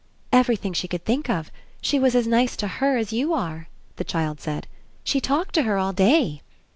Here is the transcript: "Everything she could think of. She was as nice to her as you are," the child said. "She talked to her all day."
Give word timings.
"Everything 0.31 0.73
she 0.73 0.87
could 0.87 1.05
think 1.05 1.29
of. 1.29 1.51
She 1.79 1.99
was 1.99 2.15
as 2.15 2.25
nice 2.25 2.55
to 2.55 2.67
her 2.67 2.97
as 2.97 3.13
you 3.13 3.35
are," 3.35 3.67
the 3.97 4.03
child 4.03 4.41
said. 4.41 4.65
"She 5.03 5.21
talked 5.21 5.53
to 5.53 5.61
her 5.61 5.77
all 5.77 5.93
day." 5.93 6.41